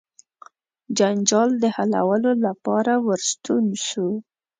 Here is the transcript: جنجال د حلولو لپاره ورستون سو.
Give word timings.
جنجال 0.97 1.49
د 1.63 1.65
حلولو 1.75 2.31
لپاره 2.45 2.93
ورستون 3.07 3.63
سو. 3.87 4.07